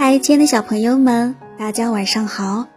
[0.00, 2.68] 嗨，亲爱的小朋友们，大家晚上好！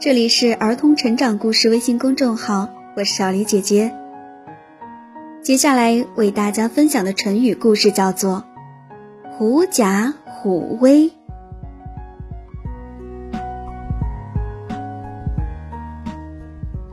[0.00, 3.94] 这里是儿童成长故事微信公众号，我是小黎姐姐。
[5.42, 8.42] 接下来为大家分享的成语故事叫做
[9.36, 11.12] “狐假虎威”。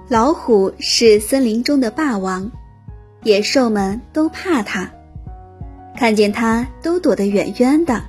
[0.09, 2.51] 老虎是森林中的霸王，
[3.23, 4.89] 野兽们都怕它，
[5.95, 8.03] 看见它都躲得远远的。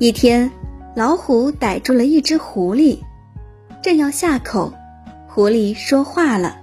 [0.00, 0.50] 一天，
[0.96, 3.00] 老虎逮住了一只狐狸，
[3.82, 4.72] 正要下口，
[5.28, 6.56] 狐狸说话了：“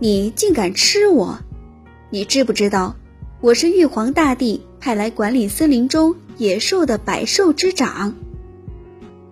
[0.00, 1.40] 你竟敢吃我！
[2.08, 2.96] 你知不知道，
[3.42, 8.14] 我是玉皇大帝派来管理森林中野兽的百兽之长？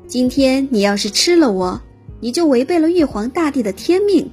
[0.06, 1.80] 今天你要是吃了我，
[2.20, 4.30] 你就违背了玉皇大帝的天命。”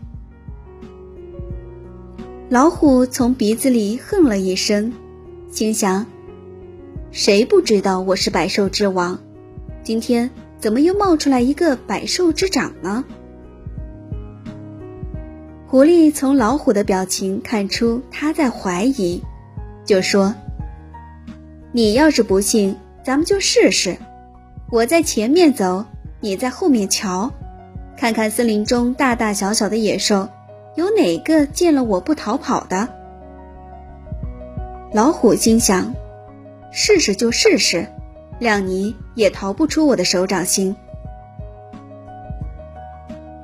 [2.52, 4.92] 老虎从鼻子里哼了一声，
[5.50, 6.06] 心想。
[7.14, 9.20] 谁不知道我是百兽之王？
[9.84, 13.06] 今天怎么又冒出来一个百兽之长呢？
[15.68, 19.22] 狐狸从老虎的表情看出他在怀疑，
[19.86, 20.34] 就说
[21.72, 23.96] ：“你要是不信，咱们就试试。
[24.72, 25.86] 我在前面走，
[26.20, 27.32] 你在后面瞧，
[27.96, 30.30] 看看森林中大大小小的野兽，
[30.76, 32.90] 有哪个见了我不逃跑的？”
[34.92, 35.94] 老虎心想。
[36.76, 37.86] 试试就试试，
[38.42, 40.76] 谅你也逃不出我的手掌心。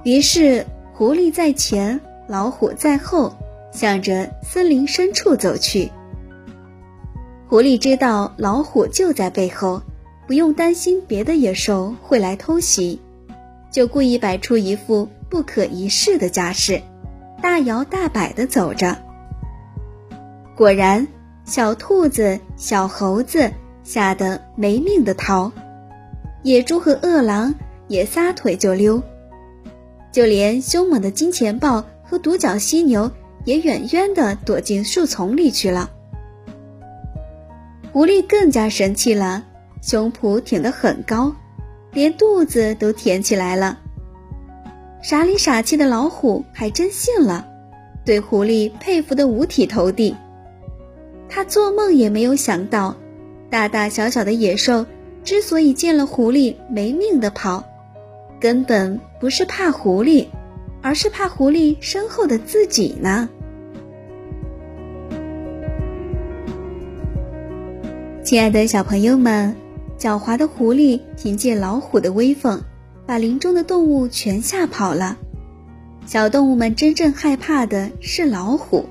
[0.03, 3.31] 于是，狐狸在前，老虎在后，
[3.71, 5.91] 向着森林深处走去。
[7.47, 9.79] 狐狸知道老虎就在背后，
[10.25, 12.99] 不用担心别的野兽会来偷袭，
[13.69, 16.81] 就故意摆出一副不可一世的架势，
[17.43, 18.97] 大摇大摆地走着。
[20.55, 21.07] 果然。
[21.49, 23.51] 小兔子、小猴子
[23.83, 25.51] 吓得没命的逃，
[26.43, 27.55] 野猪和饿狼
[27.87, 29.01] 也撒腿就溜，
[30.11, 33.09] 就连凶猛的金钱豹和独角犀牛
[33.45, 35.89] 也远远地躲进树丛里去了。
[37.91, 39.43] 狐狸更加神气了，
[39.81, 41.35] 胸脯挺得很高，
[41.93, 43.79] 连肚子都挺起来了。
[45.01, 47.47] 傻里傻气的老虎还真信了，
[48.05, 50.15] 对狐狸佩服得五体投地。
[51.29, 52.97] 他做梦也没有想到，
[53.49, 54.85] 大大小小的野兽
[55.23, 57.63] 之所以见了狐狸没命的跑，
[58.39, 60.25] 根本不是怕狐狸，
[60.81, 63.29] 而是怕狐狸身后的自己呢。
[68.23, 69.55] 亲爱的小朋友们，
[69.97, 72.61] 狡猾的狐狸凭借老虎的威风，
[73.05, 75.17] 把林中的动物全吓跑了。
[76.05, 78.85] 小动物们真正害怕的是老虎，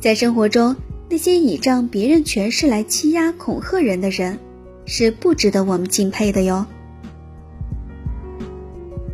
[0.00, 0.76] 在生活中。
[1.10, 4.38] 那些倚仗别人权势来欺压恐吓人的人，
[4.86, 6.64] 是不值得我们敬佩的哟。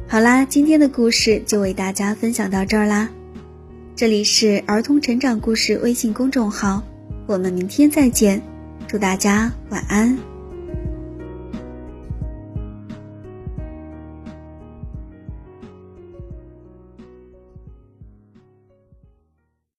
[0.06, 3.08] 好啦，今天的故事就为大家分享到这儿啦。
[3.94, 6.82] 这里是儿童成长故事微信公众号，
[7.26, 8.42] 我们明天再见，
[8.86, 10.35] 祝大家晚安。